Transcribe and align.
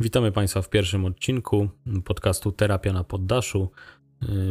Witamy 0.00 0.32
Państwa 0.32 0.62
w 0.62 0.68
pierwszym 0.70 1.04
odcinku 1.04 1.68
podcastu 2.04 2.52
Terapia 2.52 2.92
na 2.92 3.04
poddaszu. 3.04 3.70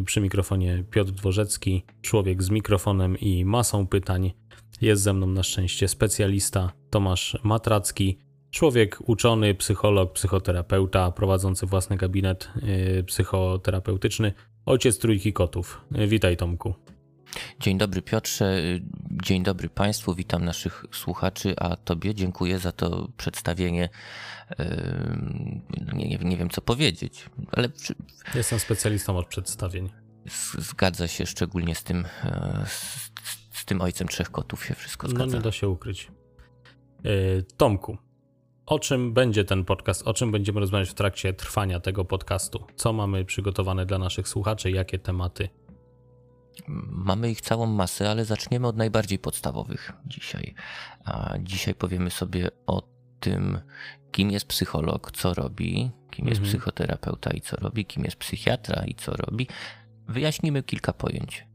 Przy 0.05 0.21
mikrofonie 0.21 0.83
Piotr 0.91 1.11
Dworzecki, 1.11 1.85
człowiek 2.01 2.43
z 2.43 2.49
mikrofonem 2.49 3.17
i 3.17 3.45
masą 3.45 3.87
pytań. 3.87 4.33
Jest 4.81 5.01
ze 5.01 5.13
mną 5.13 5.27
na 5.27 5.43
szczęście 5.43 5.87
specjalista 5.87 6.71
Tomasz 6.89 7.37
Matracki, 7.43 8.19
człowiek 8.51 8.97
uczony, 9.05 9.55
psycholog, 9.55 10.13
psychoterapeuta, 10.13 11.11
prowadzący 11.11 11.65
własny 11.65 11.97
gabinet 11.97 12.49
y, 12.99 13.03
psychoterapeutyczny, 13.03 14.33
ojciec 14.65 14.99
trójki 14.99 15.33
kotów. 15.33 15.81
Witaj 15.91 16.37
Tomku. 16.37 16.73
Dzień 17.59 17.77
dobry 17.77 18.01
Piotrze, 18.01 18.61
dzień 19.23 19.43
dobry 19.43 19.69
Państwu, 19.69 20.15
witam 20.15 20.45
naszych 20.45 20.85
słuchaczy, 20.91 21.53
a 21.57 21.75
Tobie 21.75 22.15
dziękuję 22.15 22.59
za 22.59 22.71
to 22.71 23.07
przedstawienie. 23.17 23.89
Nie, 25.93 26.07
nie, 26.07 26.17
nie 26.17 26.37
wiem 26.37 26.49
co 26.49 26.61
powiedzieć, 26.61 27.29
ale. 27.51 27.69
Jestem 28.35 28.59
specjalistą 28.59 29.17
od 29.17 29.27
przedstawień. 29.27 29.89
Zgadza 30.57 31.07
się 31.07 31.25
szczególnie 31.25 31.75
z 31.75 31.83
tym, 31.83 32.05
e, 32.23 32.65
z, 32.67 33.11
z 33.51 33.65
tym 33.65 33.81
ojcem 33.81 34.07
trzech 34.07 34.31
kotów 34.31 34.65
się 34.65 34.75
wszystko 34.75 35.07
zgadza. 35.07 35.25
No 35.25 35.33
nie 35.33 35.41
da 35.41 35.51
się 35.51 35.69
ukryć. 35.69 36.11
E, 37.05 37.09
Tomku, 37.57 37.97
o 38.65 38.79
czym 38.79 39.13
będzie 39.13 39.45
ten 39.45 39.65
podcast? 39.65 40.07
O 40.07 40.13
czym 40.13 40.31
będziemy 40.31 40.59
rozmawiać 40.59 40.89
w 40.89 40.93
trakcie 40.93 41.33
trwania 41.33 41.79
tego 41.79 42.05
podcastu? 42.05 42.63
Co 42.75 42.93
mamy 42.93 43.25
przygotowane 43.25 43.85
dla 43.85 43.97
naszych 43.97 44.27
słuchaczy? 44.27 44.71
Jakie 44.71 44.99
tematy? 44.99 45.49
Mamy 46.87 47.31
ich 47.31 47.41
całą 47.41 47.65
masę, 47.65 48.09
ale 48.09 48.25
zaczniemy 48.25 48.67
od 48.67 48.77
najbardziej 48.77 49.19
podstawowych 49.19 49.93
dzisiaj. 50.05 50.53
A 51.05 51.33
dzisiaj 51.39 51.75
powiemy 51.75 52.09
sobie 52.09 52.49
o 52.67 52.83
tym, 53.19 53.59
kim 54.11 54.31
jest 54.31 54.45
psycholog, 54.45 55.11
co 55.11 55.33
robi, 55.33 55.91
kim 56.11 56.27
jest 56.27 56.39
mhm. 56.39 56.49
psychoterapeuta 56.49 57.31
i 57.31 57.41
co 57.41 57.55
robi, 57.55 57.85
kim 57.85 58.03
jest 58.03 58.17
psychiatra 58.17 58.85
i 58.85 58.95
co 58.95 59.11
robi. 59.11 59.47
Wyjaśnimy 60.07 60.63
kilka 60.63 60.93
pojęć. 60.93 61.47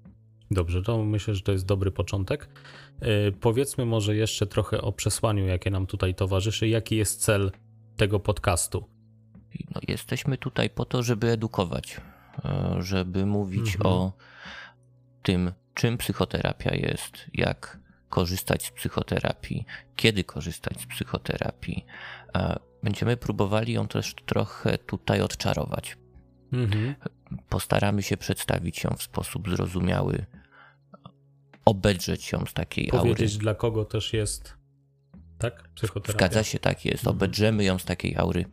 Dobrze, 0.50 0.82
to 0.82 1.04
myślę, 1.04 1.34
że 1.34 1.42
to 1.42 1.52
jest 1.52 1.66
dobry 1.66 1.90
początek. 1.90 2.48
Yy, 3.02 3.32
powiedzmy 3.40 3.86
może 3.86 4.16
jeszcze 4.16 4.46
trochę 4.46 4.82
o 4.82 4.92
przesłaniu, 4.92 5.46
jakie 5.46 5.70
nam 5.70 5.86
tutaj 5.86 6.14
towarzyszy. 6.14 6.68
Jaki 6.68 6.96
jest 6.96 7.20
cel 7.20 7.52
tego 7.96 8.20
podcastu? 8.20 8.84
No, 9.74 9.80
jesteśmy 9.88 10.38
tutaj 10.38 10.70
po 10.70 10.84
to, 10.84 11.02
żeby 11.02 11.30
edukować, 11.30 12.00
e, 12.44 12.76
żeby 12.80 13.26
mówić 13.26 13.76
mhm. 13.76 13.86
o 13.86 14.12
tym, 15.22 15.52
czym 15.74 15.98
psychoterapia 15.98 16.74
jest, 16.74 17.26
jak 17.34 17.78
korzystać 18.08 18.66
z 18.66 18.70
psychoterapii, 18.70 19.66
kiedy 19.96 20.24
korzystać 20.24 20.80
z 20.80 20.86
psychoterapii. 20.86 21.86
Będziemy 22.82 23.16
próbowali 23.16 23.72
ją 23.72 23.88
też 23.88 24.14
trochę 24.26 24.78
tutaj 24.78 25.20
odczarować. 25.20 25.96
Mhm. 26.52 26.94
Postaramy 27.48 28.02
się 28.02 28.16
przedstawić 28.16 28.84
ją 28.84 28.90
w 28.90 29.02
sposób 29.02 29.50
zrozumiały, 29.50 30.26
obedrzeć 31.64 32.32
ją 32.32 32.46
z 32.46 32.52
takiej 32.52 32.86
Powiedzieć, 32.86 33.00
aury. 33.00 33.14
Powiedzieć, 33.14 33.38
dla 33.38 33.54
kogo 33.54 33.84
też 33.84 34.12
jest, 34.12 34.54
tak? 35.38 35.68
Psychoterapia. 35.74 36.12
Zgadza 36.12 36.44
się, 36.44 36.58
tak 36.58 36.84
jest. 36.84 36.98
Mhm. 36.98 37.16
Obedrzemy 37.16 37.64
ją 37.64 37.78
z 37.78 37.84
takiej 37.84 38.16
aury 38.16 38.44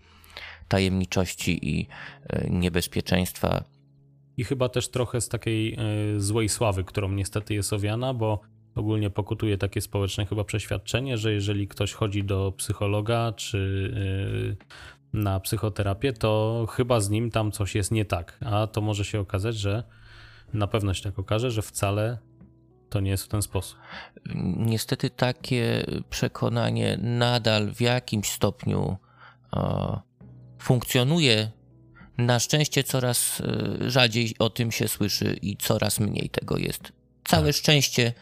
tajemniczości 0.70 1.70
i 1.70 1.88
e, 2.30 2.50
niebezpieczeństwa 2.50 3.64
i 4.40 4.44
chyba 4.44 4.70
też 4.70 4.90
trochę 4.90 5.22
z 5.22 5.30
takiej 5.30 5.74
e, 5.74 5.78
złej 6.20 6.50
sławy, 6.50 6.84
którą 6.84 7.12
niestety 7.12 7.54
jest 7.54 7.74
owiana, 7.74 8.14
bo 8.14 8.40
ogólnie 8.76 9.10
pokutuje 9.10 9.58
takie 9.58 9.82
społeczne 9.82 10.26
chyba 10.26 10.44
przeświadczenie, 10.44 11.18
że 11.18 11.34
jeżeli 11.34 11.68
ktoś 11.68 11.94
chodzi 11.94 12.24
do 12.24 12.54
psychologa 12.58 13.34
czy 13.36 13.94
e, 15.14 15.18
na 15.18 15.40
psychoterapię, 15.40 16.14
to 16.14 16.66
chyba 16.70 17.00
z 17.00 17.10
nim 17.10 17.32
tam 17.32 17.52
coś 17.52 17.76
jest 17.76 17.92
nie 17.92 18.06
tak. 18.06 18.38
A 18.46 18.68
to 18.68 18.82
może 18.82 19.06
się 19.06 19.20
okazać, 19.20 19.56
że 19.56 19.84
na 20.54 20.68
pewno 20.68 20.94
się 20.94 21.04
tak 21.04 21.20
okaże, 21.20 21.52
że 21.52 21.62
wcale 21.62 22.18
to 22.90 23.00
nie 23.00 23.12
jest 23.12 23.24
w 23.24 23.28
ten 23.28 23.42
sposób. 23.42 23.80
Niestety 24.58 25.10
takie 25.10 25.86
przekonanie 26.10 27.00
nadal 27.02 27.72
w 27.72 27.82
jakimś 27.82 28.32
stopniu 28.32 28.98
e, 29.56 30.00
funkcjonuje 30.60 31.59
na 32.20 32.40
szczęście 32.40 32.84
coraz 32.84 33.42
e, 33.42 33.92
rzadziej 33.92 34.36
o 34.40 34.50
tym 34.50 34.72
się 34.72 34.88
słyszy 34.88 35.38
i 35.42 35.58
coraz 35.58 36.00
mniej 36.00 36.30
tego 36.30 36.58
jest. 36.58 36.92
Całe 37.24 37.46
tak. 37.46 37.56
szczęście, 37.56 38.14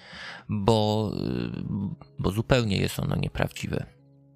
bo, 0.49 1.11
e, 1.15 2.01
bo 2.19 2.31
zupełnie 2.31 2.77
jest 2.77 2.99
ono 2.99 3.15
nieprawdziwe. 3.15 3.85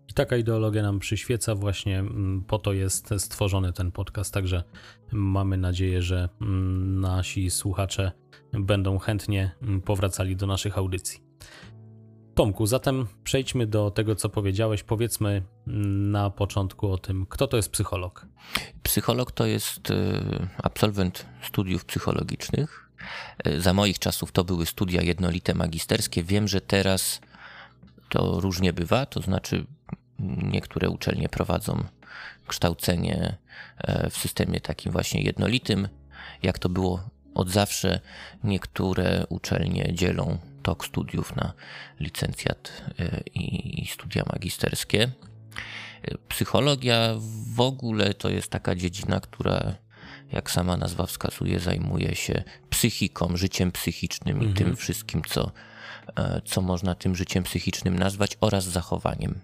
I 0.10 0.14
taka 0.14 0.38
ideologia 0.38 0.82
nam 0.82 1.00
przyświeca, 1.00 1.56
właśnie 1.56 2.00
mm, 2.00 2.44
po 2.48 2.60
to 2.60 2.74
jest 2.74 3.10
stworzony 3.18 3.74
ten 3.74 3.92
podcast. 3.92 4.34
Także 4.34 4.64
mamy 5.12 5.58
nadzieję, 5.58 6.02
że 6.02 6.30
mm, 6.42 7.00
nasi 7.02 7.52
słuchacze 7.52 8.12
będą 8.54 8.98
chętnie 8.98 9.52
mm, 9.62 9.82
powracali 9.82 10.36
do 10.36 10.48
naszych 10.48 10.78
audycji. 10.78 11.24
Tomku, 12.36 12.68
zatem 12.68 13.08
przejdźmy 13.24 13.68
do 13.68 13.92
tego, 13.92 14.16
co 14.16 14.30
powiedziałeś. 14.30 14.84
Powiedzmy 14.84 15.44
na 16.12 16.30
początku 16.30 16.92
o 16.92 16.98
tym, 16.98 17.26
kto 17.30 17.48
to 17.48 17.58
jest 17.58 17.70
psycholog. 17.70 18.26
Psycholog 18.84 19.32
to 19.32 19.46
jest 19.46 19.90
y, 19.90 19.94
absolwent 20.64 21.26
studiów 21.44 21.86
psychologicznych. 21.86 22.92
Y, 23.48 23.62
za 23.62 23.74
moich 23.74 24.00
czasów 24.00 24.32
to 24.32 24.44
były 24.44 24.66
studia 24.66 25.02
jednolite 25.02 25.54
magisterskie. 25.54 26.24
Wiem, 26.24 26.48
że 26.48 26.62
teraz 26.62 27.22
to 28.10 28.40
różnie 28.40 28.74
bywa, 28.74 29.06
to 29.06 29.22
znaczy 29.22 29.66
niektóre 30.44 30.90
uczelnie 30.90 31.30
prowadzą 31.30 31.84
kształcenie 32.48 33.38
e, 33.78 34.10
w 34.10 34.18
systemie 34.18 34.62
takim 34.62 34.92
właśnie 34.92 35.22
jednolitym, 35.22 35.88
jak 36.44 36.60
to 36.60 36.70
było 36.70 37.04
od 37.34 37.50
zawsze. 37.50 38.00
Niektóre 38.44 39.26
uczelnie 39.30 39.94
dzielą 39.94 40.38
tok 40.62 40.86
studiów 40.86 41.36
na 41.36 41.54
licencjat 42.00 42.84
e, 43.00 43.22
i 43.34 43.88
studia 43.88 44.24
magisterskie. 44.34 45.12
E, 46.04 46.18
psychologia 46.28 47.16
w 47.56 47.60
ogóle 47.62 48.14
to 48.14 48.30
jest 48.30 48.52
taka 48.52 48.76
dziedzina, 48.76 49.20
która, 49.20 49.76
jak 50.32 50.52
sama 50.52 50.78
nazwa 50.78 51.06
wskazuje, 51.06 51.60
zajmuje 51.60 52.16
się 52.16 52.44
psychiką, 52.70 53.38
życiem 53.38 53.72
psychicznym 53.72 54.36
mhm. 54.36 54.52
i 54.52 54.56
tym 54.56 54.76
wszystkim, 54.76 55.22
co, 55.28 55.52
e, 56.16 56.42
co 56.46 56.62
można 56.62 56.96
tym 56.96 57.16
życiem 57.16 57.44
psychicznym 57.44 58.00
nazwać, 58.00 58.38
oraz 58.42 58.64
zachowaniem. 58.64 59.40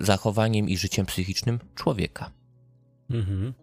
Zachowaniem 0.00 0.68
i 0.68 0.76
życiem 0.78 1.06
psychicznym 1.06 1.58
człowieka. 1.74 2.30
Mhm. 3.10 3.54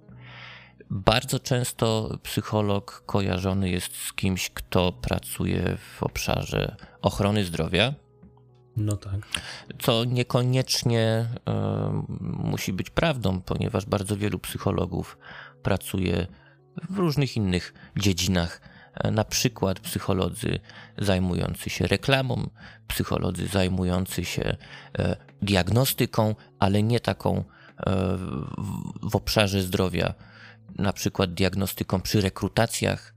Bardzo 0.89 1.39
często 1.39 2.17
psycholog 2.23 3.03
kojarzony 3.05 3.69
jest 3.69 3.95
z 3.95 4.13
kimś, 4.13 4.49
kto 4.49 4.91
pracuje 4.91 5.77
w 5.77 6.03
obszarze 6.03 6.75
ochrony 7.01 7.45
zdrowia. 7.45 7.93
No 8.77 8.97
tak. 8.97 9.15
Co 9.79 10.03
niekoniecznie 10.03 11.27
y, 11.35 11.51
musi 12.21 12.73
być 12.73 12.89
prawdą, 12.89 13.41
ponieważ 13.41 13.85
bardzo 13.85 14.17
wielu 14.17 14.39
psychologów 14.39 15.17
pracuje 15.63 16.27
w 16.89 16.97
różnych 16.97 17.37
innych 17.37 17.73
dziedzinach. 17.97 18.61
Na 19.11 19.23
przykład 19.23 19.79
psycholodzy 19.79 20.59
zajmujący 20.97 21.69
się 21.69 21.87
reklamą, 21.87 22.49
psycholodzy 22.87 23.47
zajmujący 23.47 24.25
się 24.25 24.57
e, 24.99 25.15
diagnostyką, 25.41 26.35
ale 26.59 26.83
nie 26.83 26.99
taką 26.99 27.37
e, 27.37 27.43
w 29.03 29.15
obszarze 29.15 29.61
zdrowia 29.61 30.13
na 30.77 30.93
przykład 30.93 31.33
diagnostyką 31.33 32.01
przy 32.01 32.21
rekrutacjach. 32.21 33.13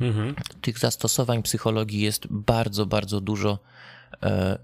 Mhm. 0.00 0.34
Tych 0.60 0.78
zastosowań 0.78 1.42
psychologii 1.42 2.00
jest 2.00 2.26
bardzo, 2.30 2.86
bardzo 2.86 3.20
dużo 3.20 3.58
e, 4.22 4.58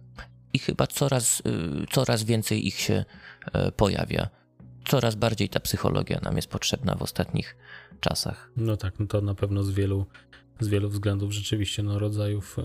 i 0.53 0.59
chyba 0.59 0.87
coraz, 0.87 1.43
e, 1.47 1.87
coraz 1.91 2.23
więcej 2.23 2.67
ich 2.67 2.81
się 2.81 3.05
e, 3.53 3.73
pojawia. 3.73 4.29
Coraz 4.89 5.15
bardziej 5.15 5.49
ta 5.49 5.61
psychologia 5.61 6.21
nam 6.23 6.37
jest 6.37 6.49
potrzebna 6.49 6.95
w 6.95 7.03
ostatnich 7.03 7.57
czasach. 8.01 8.51
No 8.57 8.77
tak, 8.77 8.99
no 8.99 9.07
to 9.07 9.21
na 9.21 9.35
pewno 9.35 9.63
z 9.63 9.71
wielu, 9.71 10.07
z 10.61 10.69
wielu 10.69 10.89
względów 10.89 11.33
rzeczywiście 11.33 11.83
no, 11.83 11.99
rodzajów 11.99 12.57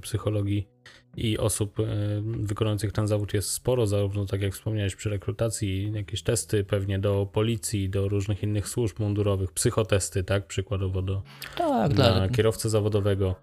psychologii 0.00 0.68
i 1.16 1.38
osób 1.38 1.80
e, 1.80 1.84
wykonujących 2.24 2.92
ten 2.92 3.06
zawód 3.06 3.34
jest 3.34 3.50
sporo, 3.50 3.86
zarówno 3.86 4.26
tak 4.26 4.42
jak 4.42 4.52
wspomniałeś 4.52 4.96
przy 4.96 5.10
rekrutacji, 5.10 5.92
jakieś 5.92 6.22
testy 6.22 6.64
pewnie 6.64 6.98
do 6.98 7.26
policji, 7.32 7.90
do 7.90 8.08
różnych 8.08 8.42
innych 8.42 8.68
służb 8.68 9.00
mundurowych, 9.00 9.52
psychotesty, 9.52 10.24
tak, 10.24 10.46
przykładowo 10.46 11.02
do 11.02 11.22
tak, 11.56 11.94
dla 11.94 12.20
tak. 12.20 12.32
kierowcy 12.32 12.70
zawodowego. 12.70 13.34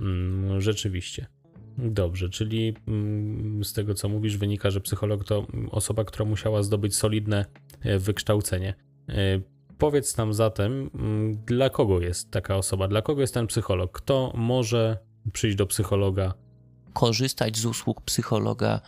Mm, 0.00 0.60
rzeczywiście. 0.60 1.26
Dobrze, 1.78 2.28
czyli 2.28 2.74
mm, 2.88 3.64
z 3.64 3.72
tego 3.72 3.94
co 3.94 4.08
mówisz 4.08 4.36
wynika, 4.36 4.70
że 4.70 4.80
psycholog 4.80 5.24
to 5.24 5.46
osoba, 5.70 6.04
która 6.04 6.24
musiała 6.24 6.62
zdobyć 6.62 6.96
solidne 6.96 7.46
e, 7.80 7.98
wykształcenie. 7.98 8.74
E, 9.84 9.90
powiedz 9.90 10.16
nam 10.16 10.34
zatem, 10.34 10.90
mm, 10.94 11.36
dla 11.36 11.70
kogo 11.70 12.00
jest 12.00 12.30
taka 12.30 12.56
osoba, 12.56 12.88
dla 12.88 13.02
kogo 13.02 13.20
jest 13.20 13.34
ten 13.34 13.46
psycholog? 13.46 13.92
Kto 13.92 14.32
może 14.34 14.98
przyjść 15.32 15.56
do 15.56 15.66
psychologa? 15.66 16.34
Korzystać 16.92 17.56
z 17.56 17.66
usług 17.66 18.00
psychologa 18.00 18.80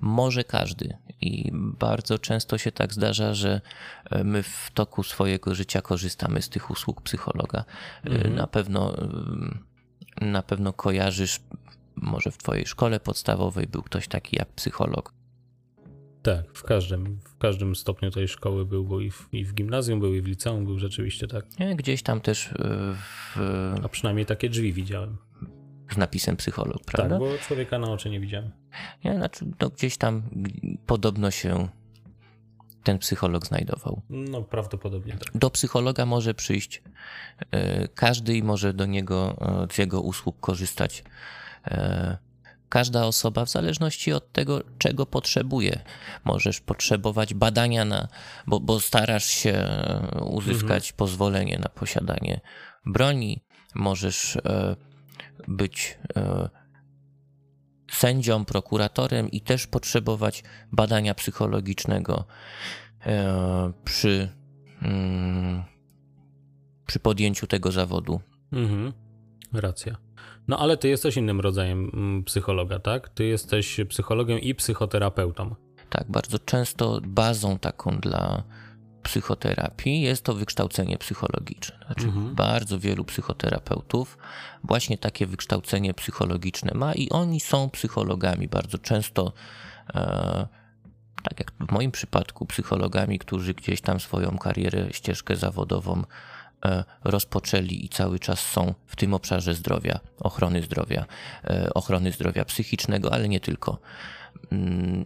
może 0.00 0.44
każdy. 0.44 0.96
I 1.20 1.50
bardzo 1.54 2.18
często 2.18 2.58
się 2.58 2.72
tak 2.72 2.92
zdarza, 2.92 3.34
że 3.34 3.60
e, 4.10 4.24
my 4.24 4.42
w 4.42 4.70
toku 4.74 5.02
swojego 5.02 5.54
życia 5.54 5.82
korzystamy 5.82 6.42
z 6.42 6.48
tych 6.48 6.70
usług 6.70 7.02
psychologa. 7.02 7.64
E, 8.04 8.10
mhm. 8.10 8.34
Na 8.34 8.46
pewno 8.46 8.96
na 10.20 10.42
pewno 10.42 10.72
kojarzysz, 10.72 11.40
może 11.96 12.30
w 12.30 12.38
twojej 12.38 12.66
szkole 12.66 13.00
podstawowej 13.00 13.66
był 13.66 13.82
ktoś 13.82 14.08
taki 14.08 14.36
jak 14.36 14.48
psycholog. 14.48 15.12
Tak, 16.24 16.52
w 16.54 16.62
każdym, 16.62 17.20
w 17.24 17.38
każdym 17.38 17.76
stopniu 17.76 18.10
tej 18.10 18.28
szkoły 18.28 18.66
był, 18.66 18.84
bo 18.84 19.00
i 19.00 19.10
w, 19.10 19.28
i 19.32 19.44
w 19.44 19.54
gimnazjum 19.54 20.00
był, 20.00 20.14
i 20.14 20.20
w 20.20 20.26
liceum 20.26 20.64
był 20.64 20.78
rzeczywiście 20.78 21.28
tak. 21.28 21.46
Gdzieś 21.76 22.02
tam 22.02 22.20
też 22.20 22.46
e, 22.46 22.54
w... 22.94 23.36
A 23.84 23.88
przynajmniej 23.88 24.26
takie 24.26 24.50
drzwi 24.50 24.72
widziałem 24.72 25.16
z 25.92 25.96
napisem 25.96 26.36
psycholog, 26.36 26.78
tak, 26.78 26.86
prawda? 26.86 27.18
Tak, 27.18 27.28
bo 27.28 27.38
człowieka 27.38 27.78
na 27.78 27.92
oczy 27.92 28.10
nie 28.10 28.20
widziałem. 28.20 28.50
Ja, 29.04 29.16
znaczy, 29.16 29.46
no, 29.60 29.70
gdzieś 29.70 29.96
tam 29.96 30.22
podobno 30.86 31.30
się 31.30 31.68
ten 32.82 32.98
psycholog 32.98 33.46
znajdował. 33.46 34.02
No, 34.10 34.42
prawdopodobnie 34.42 35.12
tak. 35.12 35.28
Do 35.34 35.50
psychologa 35.50 36.06
może 36.06 36.34
przyjść 36.34 36.82
e, 37.50 37.88
każdy 37.88 38.36
i 38.36 38.42
może 38.42 38.74
do 38.74 38.86
niego, 38.86 39.36
e, 39.40 39.74
z 39.74 39.78
jego 39.78 40.00
usług 40.00 40.40
korzystać 40.40 41.04
każda 42.68 43.06
osoba 43.06 43.44
w 43.44 43.50
zależności 43.50 44.12
od 44.12 44.32
tego, 44.32 44.62
czego 44.78 45.06
potrzebuje. 45.06 45.82
Możesz 46.24 46.60
potrzebować 46.60 47.34
badania 47.34 47.84
na, 47.84 48.08
bo, 48.46 48.60
bo 48.60 48.80
starasz 48.80 49.24
się 49.24 49.66
uzyskać 50.26 50.84
mhm. 50.84 50.96
pozwolenie 50.96 51.58
na 51.58 51.68
posiadanie 51.68 52.40
broni, 52.86 53.44
możesz 53.74 54.38
być 55.48 55.98
e, 56.16 56.48
sędzią, 57.90 58.44
prokuratorem 58.44 59.30
i 59.30 59.40
też 59.40 59.66
potrzebować 59.66 60.44
badania 60.72 61.14
psychologicznego 61.14 62.24
e, 63.06 63.72
przy, 63.84 64.28
mm, 64.82 65.62
przy 66.86 67.00
podjęciu 67.00 67.46
tego 67.46 67.72
zawodu. 67.72 68.20
Mhm. 68.52 68.92
Racja. 69.52 70.03
No 70.48 70.58
ale 70.58 70.76
ty 70.76 70.88
jesteś 70.88 71.16
innym 71.16 71.40
rodzajem 71.40 71.90
mm, 71.94 72.24
psychologa, 72.24 72.78
tak? 72.78 73.08
Ty 73.08 73.24
jesteś 73.24 73.80
psychologiem 73.88 74.38
i 74.38 74.54
psychoterapeutą. 74.54 75.54
Tak, 75.90 76.04
bardzo 76.10 76.38
często 76.38 77.00
bazą 77.02 77.58
taką 77.58 77.98
dla 77.98 78.42
psychoterapii 79.04 80.00
jest 80.00 80.24
to 80.24 80.34
wykształcenie 80.34 80.98
psychologiczne. 80.98 81.76
Znaczy, 81.86 82.04
mhm. 82.06 82.34
Bardzo 82.34 82.78
wielu 82.78 83.04
psychoterapeutów 83.04 84.18
właśnie 84.64 84.98
takie 84.98 85.26
wykształcenie 85.26 85.94
psychologiczne 85.94 86.72
ma 86.74 86.94
i 86.94 87.10
oni 87.10 87.40
są 87.40 87.70
psychologami. 87.70 88.48
Bardzo 88.48 88.78
często, 88.78 89.32
e, 89.94 90.46
tak 91.22 91.38
jak 91.38 91.52
w 91.68 91.72
moim 91.72 91.90
przypadku, 91.90 92.46
psychologami, 92.46 93.18
którzy 93.18 93.54
gdzieś 93.54 93.80
tam 93.80 94.00
swoją 94.00 94.38
karierę, 94.38 94.88
ścieżkę 94.92 95.36
zawodową 95.36 96.02
rozpoczęli 97.04 97.84
i 97.84 97.88
cały 97.88 98.18
czas 98.18 98.40
są 98.40 98.74
w 98.86 98.96
tym 98.96 99.14
obszarze 99.14 99.54
zdrowia, 99.54 100.00
ochrony 100.20 100.62
zdrowia, 100.62 101.06
e, 101.44 101.74
ochrony 101.74 102.12
zdrowia 102.12 102.44
psychicznego, 102.44 103.12
ale 103.12 103.28
nie 103.28 103.40
tylko. 103.40 103.78
Mm, 104.52 105.04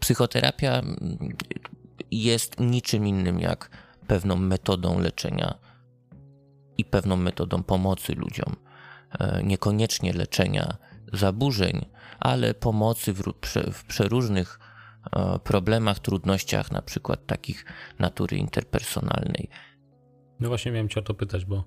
psychoterapia 0.00 0.82
jest 2.10 2.60
niczym 2.60 3.06
innym 3.06 3.40
jak 3.40 3.70
pewną 4.06 4.36
metodą 4.36 5.00
leczenia 5.00 5.58
i 6.78 6.84
pewną 6.84 7.16
metodą 7.16 7.62
pomocy 7.62 8.14
ludziom. 8.14 8.56
E, 9.18 9.42
niekoniecznie 9.42 10.12
leczenia 10.12 10.76
zaburzeń, 11.12 11.86
ale 12.20 12.54
pomocy 12.54 13.12
w, 13.12 13.22
w 13.72 13.84
przeróżnych 13.84 14.58
e, 15.12 15.38
problemach, 15.38 15.98
trudnościach, 15.98 16.72
na 16.72 16.82
przykład 16.82 17.26
takich 17.26 17.64
natury 17.98 18.36
interpersonalnej. 18.36 19.48
No 20.42 20.48
właśnie 20.48 20.72
miałem 20.72 20.88
cię 20.88 21.00
o 21.00 21.02
to 21.02 21.14
pytać, 21.14 21.44
bo 21.44 21.64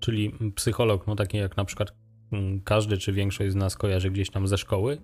czyli 0.00 0.32
psycholog, 0.54 1.06
no 1.06 1.16
taki 1.16 1.36
jak 1.36 1.56
na 1.56 1.64
przykład 1.64 1.92
mm, 2.32 2.60
każdy 2.60 2.98
czy 2.98 3.12
większość 3.12 3.52
z 3.52 3.54
nas 3.54 3.76
kojarzy 3.76 4.10
gdzieś 4.10 4.30
tam 4.30 4.48
ze 4.48 4.58
szkoły, 4.58 4.98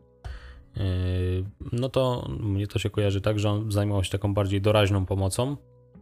Yy, 0.76 1.44
no 1.73 1.88
to 1.88 2.29
mnie 2.41 2.67
to 2.67 2.79
się 2.79 2.91
kojarzy 2.91 3.21
tak, 3.21 3.38
że 3.38 3.50
on 3.50 3.73
zajmował 3.73 4.05
się 4.05 4.11
taką 4.11 4.35
bardziej 4.35 4.61
doraźną 4.61 5.06
pomocą. 5.06 5.56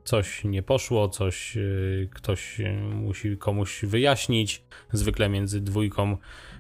Coś 0.04 0.44
nie 0.44 0.62
poszło, 0.62 1.08
coś 1.08 1.56
yy, 1.56 2.08
ktoś 2.14 2.58
yy, 2.58 2.72
musi 2.94 3.36
komuś 3.36 3.84
wyjaśnić, 3.84 4.64
zwykle 4.92 5.28
między 5.28 5.60
dwójką 5.60 6.16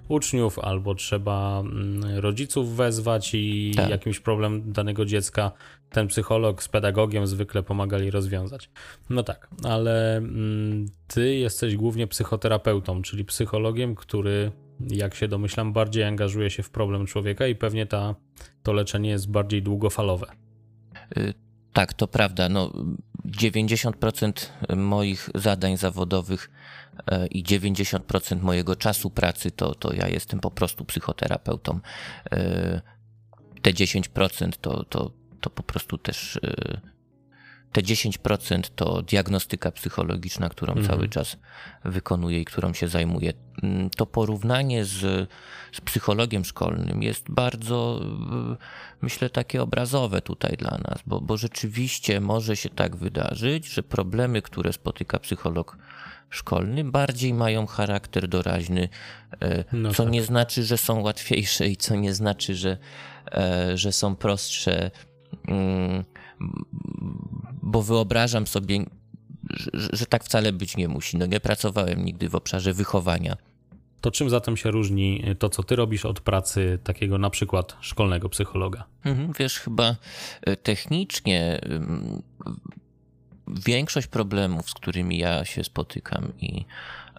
uczniów, 0.08 0.58
albo 0.58 0.94
trzeba 0.94 1.60
mm, 1.60 2.18
rodziców 2.18 2.76
wezwać 2.76 3.30
i 3.34 3.72
tak. 3.76 3.90
jakimś 3.90 4.20
problem 4.20 4.72
danego 4.72 5.04
dziecka 5.04 5.52
ten 5.90 6.08
psycholog 6.08 6.62
z 6.62 6.68
pedagogiem 6.68 7.26
zwykle 7.26 7.62
pomagali 7.62 8.10
rozwiązać. 8.10 8.70
No 9.10 9.22
tak, 9.22 9.48
ale 9.64 10.16
mm, 10.16 10.86
ty 11.08 11.34
jesteś 11.34 11.76
głównie 11.76 12.06
psychoterapeutą, 12.06 13.02
czyli 13.02 13.24
psychologiem, 13.24 13.94
który 13.94 14.52
jak 14.90 15.14
się 15.14 15.28
domyślam, 15.28 15.72
bardziej 15.72 16.04
angażuje 16.04 16.50
się 16.50 16.62
w 16.62 16.70
problem 16.70 17.06
człowieka 17.06 17.46
i 17.46 17.54
pewnie 17.54 17.86
ta, 17.86 18.14
to 18.62 18.72
leczenie 18.72 19.10
jest 19.10 19.30
bardziej 19.30 19.62
długofalowe. 19.62 20.26
Y, 21.16 21.34
tak, 21.72 21.92
to 21.94 22.08
prawda. 22.08 22.48
No, 22.48 22.72
90% 23.26 24.76
moich 24.76 25.30
zadań 25.34 25.76
zawodowych 25.76 26.50
y, 27.12 27.26
i 27.26 27.44
90% 27.44 28.42
mojego 28.42 28.76
czasu 28.76 29.10
pracy 29.10 29.50
to, 29.50 29.74
to 29.74 29.94
ja 29.94 30.08
jestem 30.08 30.40
po 30.40 30.50
prostu 30.50 30.84
psychoterapeutą. 30.84 31.80
Y, 32.34 32.80
te 33.62 33.72
10% 33.72 34.50
to, 34.60 34.84
to, 34.84 35.12
to 35.40 35.50
po 35.50 35.62
prostu 35.62 35.98
też 35.98 36.40
te 37.72 37.82
10% 37.82 38.62
to 38.76 39.02
diagnostyka 39.02 39.70
psychologiczna, 39.70 40.48
którą 40.48 40.72
mhm. 40.72 40.88
cały 40.88 41.08
czas 41.08 41.36
wykonuję 41.84 42.40
i 42.40 42.44
którą 42.44 42.72
się 42.72 42.88
zajmuję. 42.88 43.32
Mm, 43.62 43.90
to 43.90 44.06
porównanie 44.06 44.84
z, 44.84 45.30
z 45.72 45.80
psychologiem 45.80 46.44
szkolnym 46.44 47.02
jest 47.02 47.30
bardzo, 47.30 48.00
y, 48.52 48.56
myślę, 49.02 49.30
takie 49.30 49.62
obrazowe 49.62 50.20
tutaj 50.20 50.56
dla 50.56 50.78
nas, 50.78 50.98
bo, 51.06 51.20
bo 51.20 51.36
rzeczywiście 51.36 52.20
może 52.20 52.56
się 52.56 52.68
tak 52.68 52.96
wydarzyć, 52.96 53.66
że 53.66 53.82
problemy, 53.82 54.42
które 54.42 54.72
spotyka 54.72 55.18
psycholog 55.18 55.78
szkolny, 56.30 56.84
bardziej 56.84 57.34
mają 57.34 57.66
charakter 57.66 58.28
doraźny, 58.28 58.88
e, 59.42 59.64
no 59.72 59.94
co 59.94 60.02
tak. 60.02 60.12
nie 60.12 60.22
znaczy, 60.22 60.64
że 60.64 60.78
są 60.78 61.00
łatwiejsze 61.00 61.68
i 61.68 61.76
co 61.76 61.96
nie 61.96 62.14
znaczy, 62.14 62.54
że, 62.54 62.76
e, 63.32 63.78
że 63.78 63.92
są 63.92 64.16
prostsze 64.16 64.90
mm, 65.48 66.04
bo 67.62 67.82
wyobrażam 67.82 68.46
sobie, 68.46 68.84
że, 69.50 69.70
że, 69.92 70.06
tak 70.06 70.24
wcale 70.24 70.52
być 70.52 70.76
nie 70.76 70.88
musi. 70.88 71.16
No 71.16 71.26
nie 71.26 71.40
pracowałem 71.40 72.04
nigdy 72.04 72.28
w 72.28 72.34
obszarze 72.34 72.72
wychowania. 72.72 73.36
To 74.00 74.10
czym 74.10 74.30
zatem 74.30 74.56
się 74.56 74.70
różni 74.70 75.24
to, 75.38 75.48
co 75.48 75.62
ty 75.62 75.76
robisz 75.76 76.04
od 76.04 76.20
pracy 76.20 76.78
takiego 76.84 77.18
na 77.18 77.30
przykład 77.30 77.76
szkolnego 77.80 78.28
psychologa? 78.28 78.84
Mhm, 79.04 79.32
wiesz, 79.38 79.58
chyba 79.58 79.96
e, 80.42 80.56
technicznie 80.56 81.60
większość 83.48 84.06
problemów, 84.06 84.70
z 84.70 84.74
którymi 84.74 85.18
ja 85.18 85.44
się 85.44 85.64
spotykam 85.64 86.32
i 86.40 86.64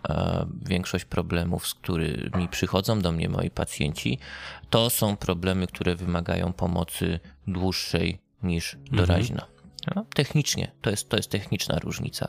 e, 0.09 0.45
większość 0.65 1.05
problemów, 1.05 1.67
z 1.67 1.73
którymi 1.73 2.47
przychodzą 2.51 2.99
do 2.99 3.11
mnie 3.11 3.29
moi 3.29 3.49
pacjenci, 3.49 4.19
to 4.69 4.89
są 4.89 5.17
problemy, 5.17 5.67
które 5.67 5.95
wymagają 5.95 6.53
pomocy 6.53 7.19
dłuższej 7.47 8.19
niż 8.43 8.77
doraźna. 8.91 9.47
Mhm. 9.87 10.05
Technicznie, 10.15 10.71
to 10.81 10.89
jest, 10.89 11.09
to 11.09 11.17
jest 11.17 11.29
techniczna 11.29 11.79
różnica. 11.79 12.27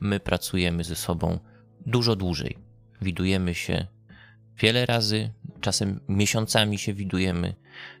My 0.00 0.20
pracujemy 0.20 0.84
ze 0.84 0.96
sobą 0.96 1.38
dużo 1.86 2.16
dłużej. 2.16 2.58
Widujemy 3.02 3.54
się 3.54 3.86
wiele 4.58 4.86
razy, 4.86 5.30
czasem 5.60 6.00
miesiącami 6.08 6.78
się 6.78 6.94
widujemy, 6.94 7.54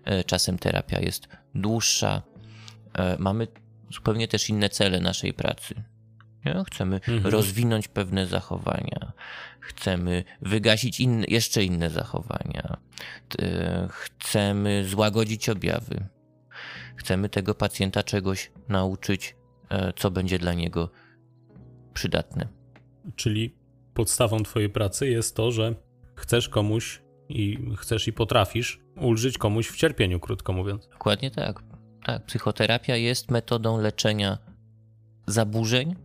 e, 0.04 0.24
czasem 0.24 0.58
terapia 0.58 1.00
jest 1.00 1.28
dłuższa. 1.54 2.22
E, 2.94 3.16
mamy 3.18 3.46
zupełnie 3.90 4.28
też 4.28 4.48
inne 4.48 4.68
cele 4.68 5.00
naszej 5.00 5.34
pracy. 5.34 5.74
Chcemy 6.66 6.96
mhm. 6.96 7.26
rozwinąć 7.26 7.88
pewne 7.88 8.26
zachowania, 8.26 9.12
chcemy 9.60 10.24
wygasić 10.40 11.00
inne, 11.00 11.26
jeszcze 11.28 11.64
inne 11.64 11.90
zachowania, 11.90 12.76
chcemy 13.90 14.84
złagodzić 14.88 15.48
objawy, 15.48 16.06
Chcemy 16.96 17.28
tego 17.28 17.54
pacjenta 17.54 18.02
czegoś 18.02 18.52
nauczyć, 18.68 19.36
e, 19.68 19.92
co 19.96 20.10
będzie 20.10 20.38
dla 20.38 20.54
niego 20.54 20.90
przydatne. 21.94 22.48
Czyli 23.16 23.54
podstawą 23.94 24.42
Twojej 24.42 24.70
pracy 24.70 25.08
jest 25.08 25.36
to, 25.36 25.52
że 25.52 25.74
chcesz 26.14 26.48
komuś 26.48 27.02
i 27.28 27.58
chcesz 27.76 28.08
i 28.08 28.12
potrafisz 28.12 28.80
ulżyć 29.00 29.38
komuś 29.38 29.68
w 29.68 29.76
cierpieniu, 29.76 30.20
krótko 30.20 30.52
mówiąc. 30.52 30.88
Dokładnie 30.88 31.30
tak. 31.30 31.62
Tak, 32.04 32.26
psychoterapia 32.26 32.96
jest 32.96 33.30
metodą 33.30 33.80
leczenia 33.80 34.38
zaburzeń, 35.26 35.96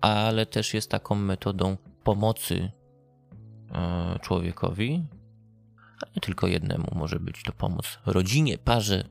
ale 0.00 0.46
też 0.46 0.74
jest 0.74 0.90
taką 0.90 1.14
metodą 1.14 1.76
pomocy 2.04 2.70
e, 3.74 4.18
człowiekowi, 4.18 5.06
a 6.02 6.06
nie 6.16 6.20
tylko 6.20 6.46
jednemu. 6.46 6.86
Może 6.94 7.20
być 7.20 7.42
to 7.42 7.52
pomoc 7.52 7.98
rodzinie, 8.06 8.58
parze, 8.58 9.04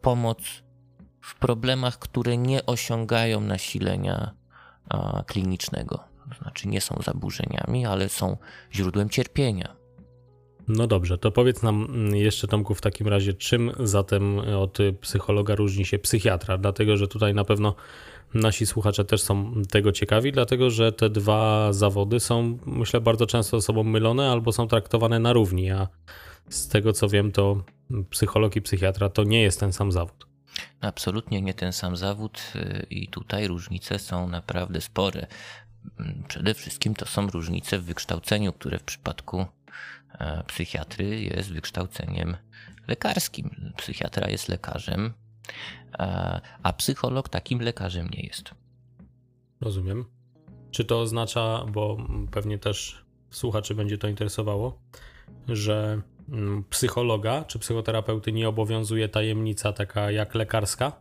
pomoc 0.00 0.38
w 1.20 1.38
problemach, 1.38 1.98
które 1.98 2.36
nie 2.36 2.66
osiągają 2.66 3.40
nasilenia 3.40 4.30
klinicznego. 5.26 6.04
To 6.28 6.42
znaczy 6.42 6.68
nie 6.68 6.80
są 6.80 6.98
zaburzeniami, 7.04 7.86
ale 7.86 8.08
są 8.08 8.36
źródłem 8.72 9.10
cierpienia. 9.10 9.76
No 10.68 10.86
dobrze, 10.86 11.18
to 11.18 11.30
powiedz 11.30 11.62
nam 11.62 11.84
mm, 11.84 12.16
jeszcze 12.16 12.48
Tomku 12.48 12.74
w 12.74 12.80
takim 12.80 13.08
razie, 13.08 13.34
czym 13.34 13.72
zatem 13.80 14.38
od 14.38 14.78
psychologa 15.00 15.54
różni 15.54 15.84
się 15.84 15.98
psychiatra? 15.98 16.58
Dlatego, 16.58 16.96
że 16.96 17.08
tutaj 17.08 17.34
na 17.34 17.44
pewno 17.44 17.74
nasi 18.34 18.66
słuchacze 18.66 19.04
też 19.04 19.22
są 19.22 19.52
tego 19.70 19.92
ciekawi, 19.92 20.32
dlatego 20.32 20.70
że 20.70 20.92
te 20.92 21.10
dwa 21.10 21.72
zawody 21.72 22.20
są, 22.20 22.58
myślę, 22.66 23.00
bardzo 23.00 23.26
często 23.26 23.60
ze 23.60 23.66
sobą 23.66 23.84
mylone 23.84 24.30
albo 24.30 24.52
są 24.52 24.68
traktowane 24.68 25.18
na 25.18 25.32
równi, 25.32 25.70
a 25.70 25.88
z 26.48 26.68
tego 26.68 26.92
co 26.92 27.08
wiem, 27.08 27.32
to 27.32 27.64
psycholog 28.10 28.56
i 28.56 28.62
psychiatra 28.62 29.08
to 29.08 29.24
nie 29.24 29.42
jest 29.42 29.60
ten 29.60 29.72
sam 29.72 29.92
zawód. 29.92 30.26
Absolutnie 30.80 31.42
nie 31.42 31.54
ten 31.54 31.72
sam 31.72 31.96
zawód 31.96 32.52
y, 32.56 32.86
i 32.90 33.08
tutaj 33.08 33.48
różnice 33.48 33.98
są 33.98 34.28
naprawdę 34.28 34.80
spore. 34.80 35.26
Mm, 35.98 36.24
przede 36.28 36.54
wszystkim 36.54 36.94
to 36.94 37.06
są 37.06 37.26
różnice 37.26 37.78
w 37.78 37.84
wykształceniu, 37.84 38.52
które 38.52 38.78
w 38.78 38.84
przypadku 38.84 39.46
e, 40.18 40.42
psychiatry 40.46 41.20
jest 41.20 41.52
wykształceniem 41.52 42.36
lekarskim. 42.88 43.72
Psychiatra 43.76 44.30
jest 44.30 44.48
lekarzem, 44.48 45.12
e, 45.98 46.40
a 46.62 46.72
psycholog 46.72 47.28
takim 47.28 47.60
lekarzem 47.60 48.08
nie 48.08 48.26
jest. 48.26 48.50
Rozumiem. 49.60 50.04
Czy 50.70 50.84
to 50.84 51.00
oznacza, 51.00 51.64
bo 51.72 51.96
pewnie 52.30 52.58
też 52.58 53.04
słuchaczy 53.30 53.74
będzie 53.74 53.98
to 53.98 54.08
interesowało, 54.08 54.78
że 55.48 56.02
psychologa 56.70 57.44
czy 57.44 57.58
psychoterapeuty 57.58 58.32
nie 58.32 58.48
obowiązuje 58.48 59.08
tajemnica 59.08 59.72
taka 59.72 60.10
jak 60.10 60.34
lekarska? 60.34 60.92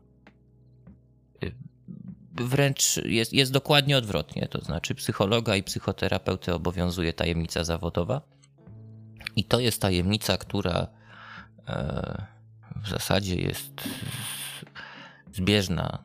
wręcz 2.41 2.97
jest, 2.97 3.33
jest 3.33 3.51
dokładnie 3.51 3.97
odwrotnie. 3.97 4.47
To 4.47 4.61
znaczy, 4.61 4.95
psychologa 4.95 5.55
i 5.55 5.63
psychoterapeuty 5.63 6.53
obowiązuje 6.53 7.13
tajemnica 7.13 7.63
zawodowa. 7.63 8.21
I 9.35 9.43
to 9.43 9.59
jest 9.59 9.81
tajemnica, 9.81 10.37
która 10.37 10.87
e, 11.67 12.25
w 12.83 12.89
zasadzie 12.89 13.35
jest 13.35 13.73
zbieżna 15.33 16.03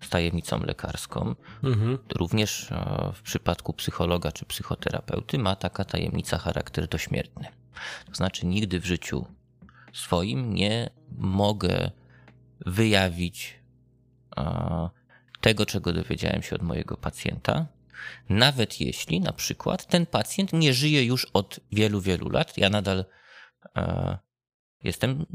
z 0.00 0.08
tajemnicą 0.08 0.60
lekarską. 0.64 1.34
Mhm. 1.62 1.98
Również 2.14 2.72
e, 2.72 3.12
w 3.14 3.22
przypadku 3.22 3.72
psychologa 3.72 4.32
czy 4.32 4.44
psychoterapeuty 4.44 5.38
ma 5.38 5.56
taka 5.56 5.84
tajemnica 5.84 6.38
charakter 6.38 6.88
dośmiertny. 6.88 7.48
To 8.06 8.14
znaczy, 8.14 8.46
nigdy 8.46 8.80
w 8.80 8.86
życiu 8.86 9.26
swoim 9.92 10.54
nie 10.54 10.90
mogę 11.18 11.90
wyjawić 12.66 13.58
tego, 15.40 15.66
czego 15.66 15.92
dowiedziałem 15.92 16.42
się 16.42 16.56
od 16.56 16.62
mojego 16.62 16.96
pacjenta, 16.96 17.66
nawet 18.28 18.80
jeśli 18.80 19.20
na 19.20 19.32
przykład 19.32 19.86
ten 19.86 20.06
pacjent 20.06 20.52
nie 20.52 20.74
żyje 20.74 21.04
już 21.04 21.24
od 21.24 21.60
wielu, 21.72 22.00
wielu 22.00 22.28
lat, 22.28 22.58
ja 22.58 22.70
nadal 22.70 23.04
jestem, 24.84 25.26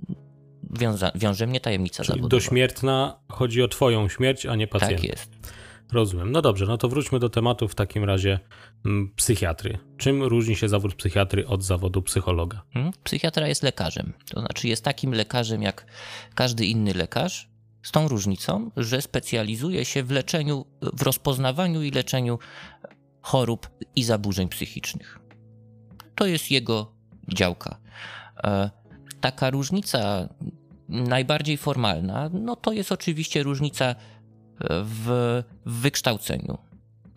wiąza, 0.80 1.12
wiąże 1.16 1.48
mnie 1.48 1.60
tajemnica 1.60 2.04
Czyli 2.04 2.08
zawodowa. 2.08 2.30
dośmiertna 2.30 3.20
chodzi 3.30 3.64
o 3.64 3.68
twoją 3.68 4.10
śmierć, 4.10 4.46
a 4.46 4.56
nie 4.56 4.68
pacjenta. 4.68 4.96
Tak 4.96 5.04
jest. 5.04 5.30
Rozumiem. 5.94 6.32
No 6.32 6.42
dobrze, 6.42 6.66
no 6.66 6.78
to 6.78 6.90
wróćmy 6.90 7.20
do 7.20 7.30
tematu 7.30 7.68
w 7.68 7.76
takim 7.76 8.04
razie 8.04 8.40
mm, 8.86 9.14
psychiatry. 9.16 9.78
Czym 9.98 10.24
różni 10.24 10.56
się 10.56 10.70
zawód 10.70 10.96
psychiatry 10.96 11.48
od 11.48 11.64
zawodu 11.64 12.02
psychologa? 12.02 12.62
Hmm? 12.74 12.94
Psychiatra 13.04 13.48
jest 13.48 13.64
lekarzem. 13.64 14.14
To 14.30 14.40
znaczy 14.40 14.68
jest 14.68 14.84
takim 14.84 15.14
lekarzem 15.14 15.62
jak 15.62 15.86
każdy 16.36 16.66
inny 16.66 16.94
lekarz, 16.94 17.50
z 17.84 17.92
tą 17.92 18.08
różnicą, 18.08 18.72
że 18.78 19.02
specjalizuje 19.02 19.86
się 19.86 20.04
w 20.04 20.12
leczeniu, 20.12 20.66
w 20.82 21.02
rozpoznawaniu 21.02 21.82
i 21.82 21.92
leczeniu 21.92 22.40
chorób 23.22 23.70
i 23.96 24.04
zaburzeń 24.04 24.50
psychicznych. 24.50 25.20
To 26.16 26.26
jest 26.26 26.52
jego 26.52 26.94
działka. 27.34 27.78
E, 28.44 28.70
taka 29.22 29.50
różnica 29.50 30.30
najbardziej 30.90 31.58
formalna, 31.58 32.30
no 32.34 32.56
to 32.56 32.72
jest 32.72 32.92
oczywiście 32.92 33.44
różnica 33.44 33.96
w, 34.60 35.44
w 35.66 35.82
wykształceniu. 35.82 36.58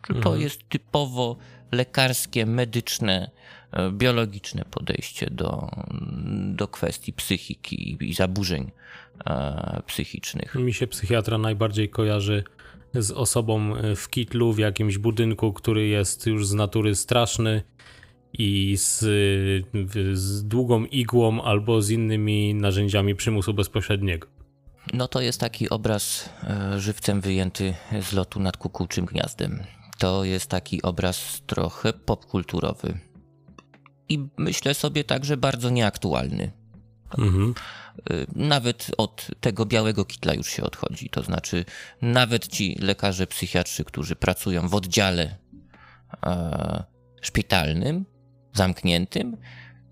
To 0.07 0.15
mhm. 0.15 0.41
jest 0.41 0.69
typowo 0.69 1.37
lekarskie, 1.73 2.47
medyczne, 2.47 3.31
e, 3.73 3.91
biologiczne 3.91 4.65
podejście 4.71 5.31
do, 5.31 5.71
do 6.55 6.69
kwestii 6.69 7.13
psychiki 7.13 7.97
i 8.01 8.15
zaburzeń 8.15 8.71
e, 9.27 9.83
psychicznych. 9.87 10.55
Mi 10.55 10.75
się 10.75 10.87
psychiatra 10.87 11.39
najbardziej 11.39 11.89
kojarzy 11.89 12.45
z 12.95 13.11
osobą 13.11 13.77
e, 13.77 13.97
w 13.97 14.11
kitlu 14.11 14.53
w 14.53 14.59
jakimś 14.59 14.99
budynku, 14.99 15.53
który 15.53 15.87
jest 15.87 16.27
już 16.27 16.47
z 16.47 16.55
natury 16.55 16.95
straszny 16.95 17.63
i 18.33 18.77
z, 18.77 18.99
z 20.13 20.49
długą 20.49 20.85
igłą 20.85 21.43
albo 21.43 21.83
z 21.83 21.91
innymi 21.91 22.55
narzędziami 22.55 23.15
przymusu 23.15 23.55
bezpośredniego. 23.55 24.36
No 24.93 25.09
to 25.09 25.21
jest 25.21 25.41
taki 25.41 25.71
obraz 25.71 26.29
żywcem 26.77 27.21
wyjęty 27.21 27.75
z 28.03 28.13
lotu 28.13 28.41
nad 28.41 28.57
kukułczym 28.57 29.07
gniazdem 29.07 29.67
to 29.99 30.25
jest 30.25 30.51
taki 30.51 30.83
obraz 30.83 31.43
trochę 31.47 31.93
popkulturowy. 31.93 32.99
I 34.09 34.29
myślę 34.37 34.75
sobie 34.75 35.05
także 35.05 35.37
bardzo 35.37 35.71
nieaktualny. 35.71 36.53
Mhm. 37.19 37.55
Y, 38.11 38.27
nawet 38.35 38.91
od 38.97 39.31
tego 39.41 39.67
białego 39.67 40.05
kitla 40.05 40.35
już 40.35 40.49
się 40.49 40.63
odchodzi. 40.63 41.11
To 41.11 41.23
znaczy, 41.23 41.65
nawet 42.03 42.49
ci 42.49 42.79
lekarze 42.81 43.27
psychiatrzy, 43.27 43.85
którzy 43.85 44.17
pracują 44.17 44.69
w 44.69 44.75
oddziale 44.75 45.37
e, 46.27 46.85
szpitalnym, 47.21 48.07
zamkniętym, 48.53 49.37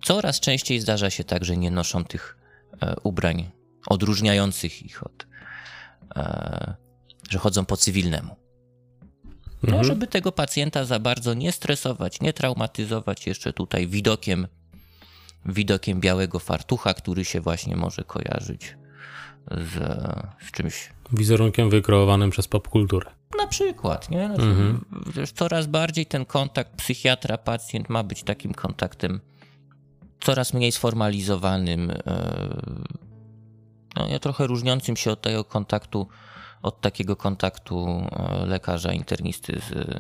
coraz 0.05 0.41
częściej 0.41 0.81
zdarza 0.81 1.11
się 1.11 1.25
tak, 1.25 1.45
że 1.45 1.57
nie 1.57 1.71
noszą 1.71 2.05
tych 2.05 2.37
e, 2.83 2.95
ubrań 3.03 3.51
odróżniających 3.87 4.83
ich 4.83 5.07
od. 5.07 5.27
E, 6.17 6.75
że 7.31 7.39
chodzą 7.39 7.65
po 7.65 7.77
cywilnemu. 7.77 8.37
No, 9.63 9.69
mhm. 9.69 9.85
żeby 9.85 10.07
tego 10.07 10.33
pacjenta 10.33 10.85
za 10.85 10.99
bardzo 10.99 11.35
nie 11.35 11.53
stresować, 11.53 12.21
nie 12.21 12.33
traumatyzować 12.33 13.27
jeszcze 13.27 13.53
tutaj 13.53 13.87
widokiem, 13.87 14.47
widokiem 15.47 16.01
białego 16.01 16.39
fartucha, 16.39 16.95
który 16.95 17.25
się 17.25 17.41
właśnie 17.41 17.77
może 17.77 18.05
kojarzyć 18.05 18.77
z, 19.51 19.73
z 20.49 20.51
czymś. 20.53 20.91
Wizerunkiem 21.13 21.71
wykreowanym 21.71 22.31
przez 22.31 22.49
popkulturę. 22.49 23.11
Na 23.39 23.47
przykład, 23.47 24.11
nie? 24.11 24.27
Znaczy, 24.27 24.43
mhm. 24.43 24.85
Coraz 25.35 25.67
bardziej 25.67 26.07
ten 26.07 26.25
kontakt 26.25 26.77
psychiatra-pacjent 26.77 27.89
ma 27.89 28.03
być 28.03 28.23
takim 28.23 28.55
kontaktem 28.55 29.21
coraz 30.25 30.55
mniej 30.55 30.73
sformalizowanym, 30.73 31.91
e, 31.91 31.97
no, 33.97 34.09
ja 34.09 34.19
trochę 34.19 34.47
różniącym 34.47 34.97
się 34.97 35.11
od 35.11 35.23
tego 35.23 35.45
kontaktu 35.45 36.09
od 36.65 36.81
takiego 36.81 37.17
kontaktu 37.17 37.87
e, 37.87 38.47
lekarza 38.47 38.93
internisty 38.93 39.61
z, 39.61 39.99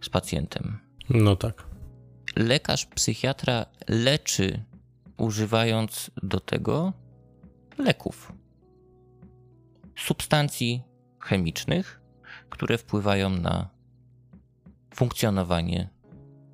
z 0.00 0.08
pacjentem. 0.08 0.78
No 1.10 1.36
tak. 1.36 1.66
Lekarz 2.36 2.86
psychiatra 2.86 3.66
leczy 3.88 4.64
używając 5.16 6.10
do 6.22 6.40
tego 6.40 6.92
leków, 7.78 8.32
substancji 9.96 10.82
chemicznych, 11.20 12.00
które 12.50 12.78
wpływają 12.78 13.30
na 13.30 13.70
funkcjonowanie 14.94 15.90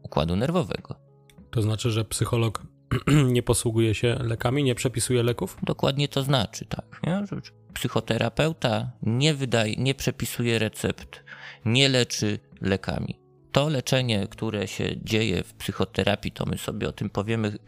układu 0.03 0.37
nerwowego. 0.37 0.95
To 1.51 1.63
znaczy, 1.63 1.91
że 1.91 2.05
psycholog 2.05 2.63
nie 3.33 3.43
posługuje 3.43 3.95
się 3.95 4.17
lekami, 4.21 4.65
nie 4.65 4.75
przepisuje 4.75 5.23
leków? 5.23 5.57
Dokładnie 5.63 6.09
to 6.09 6.23
znaczy, 6.23 6.67
tak. 6.67 7.01
Nie? 7.07 7.25
psychoterapeuta 7.75 8.91
nie 9.03 9.35
wydaje, 9.35 9.77
nie 9.77 9.95
przepisuje 9.95 10.59
recept, 10.59 11.25
nie 11.65 11.89
leczy 11.89 12.39
lekami. 12.61 13.21
To 13.53 13.69
leczenie, 13.69 14.27
które 14.31 14.69
się 14.69 14.97
dzieje 15.05 15.43
w 15.43 15.55
psychoterapii, 15.55 16.33
to 16.33 16.47
my 16.47 16.59
sobie 16.59 16.89
o 16.89 16.93
tym 16.93 17.11
powiemy, 17.11 17.59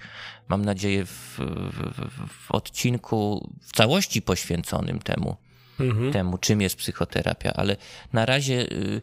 mam 0.48 0.64
nadzieję, 0.64 1.04
w, 1.04 1.38
w, 1.38 2.08
w 2.28 2.50
odcinku 2.50 3.50
w 3.62 3.72
całości 3.72 4.22
poświęconym 4.22 4.98
temu, 4.98 5.36
mhm. 5.80 6.12
temu, 6.12 6.38
czym 6.38 6.60
jest 6.60 6.76
psychoterapia, 6.76 7.52
ale 7.52 7.76
na 8.12 8.26
razie 8.26 8.72
y, 8.72 9.00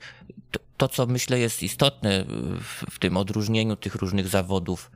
to, 0.52 0.60
to 0.78 0.88
co 0.88 1.06
myślę 1.06 1.40
jest 1.40 1.64
istotne 1.64 2.26
w, 2.60 2.86
w 2.92 3.00
tym 3.00 3.18
odróżnieniu 3.18 3.76
tych 3.76 3.96
różnych 3.96 4.28
zawodów, 4.28 4.92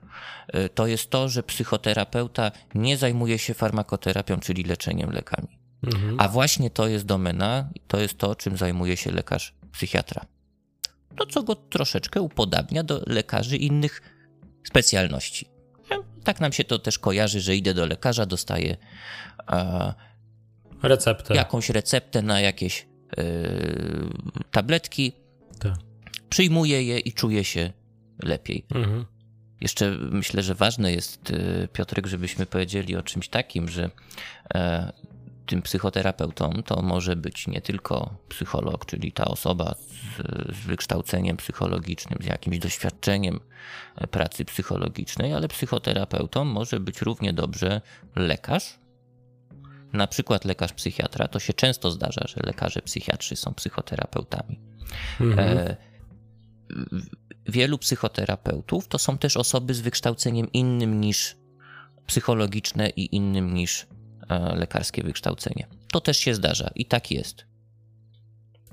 y, 0.56 0.70
to 0.70 0.88
jest 0.88 1.10
to, 1.10 1.30
że 1.30 1.44
psychoterapeuta 1.44 2.52
nie 2.76 2.98
zajmuje 2.98 3.40
się 3.40 3.54
farmakoterapią, 3.54 4.40
czyli 4.40 4.64
leczeniem 4.64 5.12
lekami. 5.12 5.60
Mhm. 5.84 6.20
A 6.20 6.28
właśnie 6.28 6.70
to 6.70 6.88
jest 6.88 7.06
domena, 7.06 7.70
to 7.88 8.00
jest 8.00 8.18
to, 8.18 8.36
czym 8.36 8.58
zajmuje 8.58 8.98
się 8.98 9.12
lekarz 9.12 9.54
psychiatra. 9.72 10.26
To, 11.16 11.26
co 11.26 11.44
go 11.44 11.56
troszeczkę 11.56 12.22
upodabnia 12.22 12.84
do 12.84 13.04
lekarzy 13.08 13.58
innych 13.58 14.02
specjalności. 14.64 15.54
Tak 16.24 16.42
nam 16.42 16.54
się 16.54 16.64
to 16.64 16.80
też 16.80 17.00
kojarzy, 17.00 17.42
że 17.42 17.56
idę 17.56 17.74
do 17.74 17.86
lekarza, 17.86 18.26
dostaję 18.26 18.78
a, 19.46 19.94
Receptę. 20.84 21.36
jakąś 21.36 21.70
receptę 21.70 22.22
na 22.22 22.42
jakieś 22.42 22.88
e, 23.18 23.24
tabletki, 24.52 25.14
Tak. 25.60 25.76
przyjmuję 26.30 26.84
je 26.84 27.00
i 27.00 27.14
czuję 27.14 27.44
się 27.44 27.72
lepiej. 28.24 28.66
Mhm. 28.76 29.06
Jeszcze 29.62 29.92
myślę, 29.92 30.44
że 30.44 30.56
ważne 30.56 30.92
jest, 30.92 31.32
e, 31.32 31.68
Piotrek, 31.68 32.08
żebyśmy 32.08 32.46
powiedzieli 32.46 32.96
o 32.96 33.04
czymś 33.04 33.30
takim, 33.30 33.70
że 33.70 33.90
e, 34.54 34.94
tym 35.46 35.62
psychoterapeutą 35.62 36.64
to 36.66 36.82
może 36.82 37.16
być 37.16 37.48
nie 37.48 37.62
tylko 37.62 38.16
psycholog, 38.30 38.86
czyli 38.86 39.12
ta 39.12 39.26
osoba 39.26 39.76
z, 39.76 40.58
z 40.58 40.66
wykształceniem 40.66 41.38
psychologicznym, 41.38 42.20
z 42.22 42.26
jakimś 42.26 42.60
doświadczeniem 42.60 43.40
e, 43.96 44.08
pracy 44.08 44.46
psychologicznej, 44.46 45.34
ale 45.34 45.48
psychoterapeutą 45.48 46.46
może 46.46 46.80
być 46.80 47.02
równie 47.02 47.34
dobrze 47.34 47.82
lekarz, 48.16 48.80
na 49.94 50.08
przykład 50.08 50.46
lekarz 50.46 50.74
psychiatra. 50.74 51.28
To 51.28 51.40
się 51.40 51.54
często 51.54 51.92
zdarza, 51.92 52.28
że 52.28 52.42
lekarze 52.44 52.82
psychiatrzy 52.82 53.36
są 53.36 53.54
psychoterapeutami. 53.54 54.60
Mhm. 55.22 55.58
E, 55.58 55.75
w- 56.70 57.52
wielu 57.52 57.78
psychoterapeutów 57.78 58.88
to 58.88 59.00
są 59.00 59.18
też 59.18 59.38
osoby 59.38 59.74
z 59.74 59.82
wykształceniem 59.82 60.52
innym 60.52 61.02
niż 61.02 61.36
psychologiczne 62.08 62.90
i 62.90 63.16
innym 63.16 63.54
niż 63.54 63.88
e, 64.30 64.56
lekarskie 64.56 65.04
wykształcenie. 65.04 65.68
To 65.92 66.02
też 66.02 66.18
się 66.18 66.36
zdarza 66.36 66.70
i 66.75 66.86
tak 66.86 67.12
jest. 67.12 67.46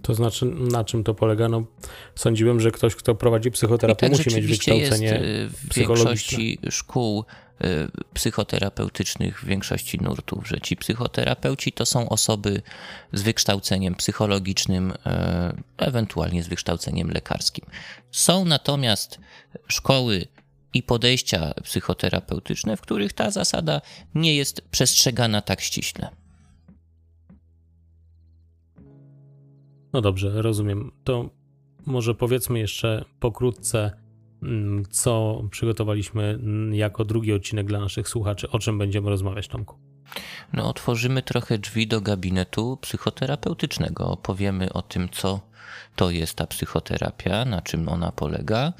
To 0.03 0.15
znaczy, 0.15 0.47
na 0.47 0.85
czym 0.85 1.05
to 1.05 1.15
polega? 1.15 1.49
No, 1.49 1.65
sądziłem, 2.15 2.61
że 2.61 2.71
ktoś, 2.71 2.95
kto 2.95 3.15
prowadzi 3.15 3.51
psychoterapię, 3.51 4.01
tak 4.01 4.11
musi 4.11 4.29
mieć 4.37 4.37
jest 4.37 4.49
wykształcenie 4.49 5.15
e, 5.21 5.49
w 5.49 5.69
psychologiczne. 5.69 6.11
większości 6.11 6.59
szkół 6.71 7.25
psychoterapeutycznych, 8.15 9.41
w 9.41 9.45
większości 9.45 9.99
nurtów, 9.99 10.49
że 10.49 10.61
ci 10.61 10.77
psychoterapeuci 10.77 11.73
to 11.73 11.87
są 11.87 12.09
osoby 12.09 12.63
z 13.13 13.23
wykształceniem 13.23 13.95
psychologicznym, 13.95 14.93
e, 15.07 15.57
ewentualnie 15.79 16.43
z 16.43 16.49
wykształceniem 16.49 17.11
lekarskim. 17.11 17.67
Są 18.11 18.45
natomiast 18.45 19.19
szkoły 19.69 20.27
i 20.75 20.83
podejścia 20.83 21.55
psychoterapeutyczne, 21.63 22.77
w 22.77 22.81
których 22.81 23.13
ta 23.13 23.31
zasada 23.31 23.81
nie 24.15 24.37
jest 24.37 24.61
przestrzegana 24.71 25.43
tak 25.43 25.61
ściśle. 25.61 26.11
No 29.93 30.01
dobrze, 30.01 30.43
rozumiem. 30.43 30.93
To 31.05 31.31
może 31.87 32.15
powiedzmy 32.15 32.59
jeszcze 32.59 33.05
pokrótce, 33.21 34.00
co 34.91 35.43
przygotowaliśmy 35.51 36.23
mm, 36.25 36.75
jako 36.75 37.05
drugi 37.05 37.33
odcinek 37.33 37.67
dla 37.67 37.81
naszych 37.81 38.09
słuchaczy. 38.09 38.51
O 38.51 38.59
czym 38.59 38.79
będziemy 38.79 39.11
rozmawiać, 39.11 39.49
Tomku? 39.49 39.79
No, 40.53 40.69
otworzymy 40.69 41.23
trochę 41.23 41.59
drzwi 41.59 41.87
do 41.87 42.01
gabinetu 42.01 42.79
psychoterapeutycznego. 42.81 44.07
Opowiemy 44.11 44.73
o 44.73 44.83
tym, 44.83 45.09
co 45.13 45.41
to 45.97 46.11
jest 46.11 46.35
ta 46.35 46.47
psychoterapia, 46.47 47.45
na 47.45 47.63
czym 47.63 47.89
ona 47.89 48.13
polega. 48.13 48.73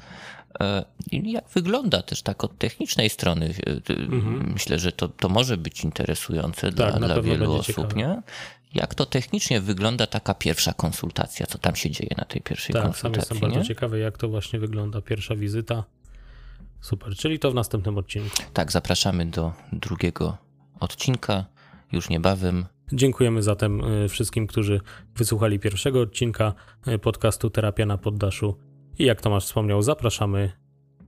e, 0.59 0.85
I 1.11 1.31
jak 1.31 1.49
wygląda 1.49 2.01
też 2.01 2.21
tak 2.21 2.43
od 2.43 2.57
technicznej 2.57 3.09
strony. 3.09 3.53
E, 3.65 3.81
t- 3.81 3.95
Myślę, 4.53 4.79
że 4.79 4.91
to, 4.91 5.07
to 5.07 5.29
może 5.29 5.57
być 5.57 5.83
interesujące 5.83 6.71
dla, 6.71 6.91
na 6.91 6.97
dla 7.07 7.15
pewno 7.15 7.31
wielu 7.31 7.53
osób, 7.53 7.65
ciekawe. 7.75 7.95
nie? 7.95 8.21
Jak 8.73 8.95
to 8.95 9.05
technicznie 9.05 9.61
wygląda 9.61 10.07
taka 10.07 10.33
pierwsza 10.33 10.73
konsultacja? 10.73 11.45
Co 11.45 11.57
tam 11.57 11.75
się 11.75 11.89
dzieje 11.91 12.15
na 12.17 12.25
tej 12.25 12.41
pierwszej 12.41 12.73
Tak, 12.73 12.81
sam 12.83 12.91
konsultacji? 12.91 13.19
jestem 13.19 13.39
bardzo 13.39 13.59
nie? 13.59 13.65
ciekawy, 13.65 13.99
jak 13.99 14.17
to 14.17 14.29
właśnie 14.29 14.59
wygląda 14.59 15.01
pierwsza 15.01 15.35
wizyta. 15.35 15.83
Super, 16.81 17.15
czyli 17.15 17.39
to 17.39 17.51
w 17.51 17.53
następnym 17.53 17.97
odcinku. 17.97 18.29
Tak, 18.53 18.71
zapraszamy 18.71 19.25
do 19.25 19.53
drugiego 19.73 20.37
odcinka 20.79 21.45
już 21.91 22.09
niebawem. 22.09 22.65
Dziękujemy 22.93 23.43
zatem 23.43 23.83
y, 24.03 24.09
wszystkim, 24.09 24.47
którzy 24.47 24.81
wysłuchali 25.15 25.59
pierwszego 25.59 26.01
odcinka 26.01 26.53
y, 26.87 26.99
podcastu 26.99 27.49
Terapia 27.49 27.85
na 27.85 27.97
Poddaszu. 27.97 28.57
I 28.99 29.05
jak 29.05 29.21
Tomasz 29.21 29.45
wspomniał, 29.45 29.81
zapraszamy 29.81 30.51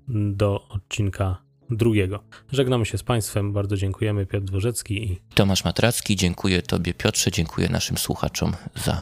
do 0.07 0.67
odcinka 0.69 1.42
drugiego. 1.69 2.23
Żegnamy 2.51 2.85
się 2.85 2.97
z 2.97 3.03
Państwem, 3.03 3.53
bardzo 3.53 3.77
dziękujemy. 3.77 4.25
Piotr 4.25 4.45
Dworzecki 4.45 5.11
i 5.11 5.19
Tomasz 5.35 5.65
Matracki, 5.65 6.15
dziękuję 6.15 6.61
Tobie 6.61 6.93
Piotrze, 6.93 7.31
dziękuję 7.31 7.69
naszym 7.69 7.97
słuchaczom 7.97 8.53
za 8.75 9.01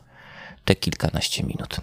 te 0.66 0.76
kilkanaście 0.76 1.44
minut. 1.44 1.78